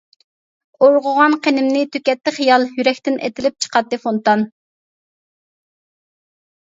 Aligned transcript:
ئۇرغۇغان 0.85 1.35
قېنىمنى 1.47 1.83
تۆكەتتى 1.97 2.33
خىيال، 2.39 2.65
يۈرەكتىن 2.79 3.21
ئېتىلىپ 3.27 3.61
چىقاتتى 3.67 4.03
فونتان. 4.07 4.47